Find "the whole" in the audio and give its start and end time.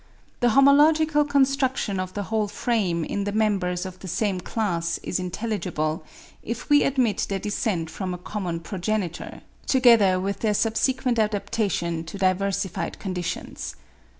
2.15-2.47